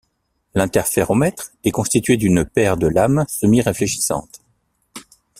[0.55, 4.41] L'interféromètre est constitué d'une paire de lames semi-réfléchissantes.